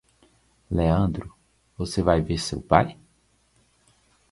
[0.71, 1.31] Leandro,
[1.77, 2.97] você vai hoje ver seu pai?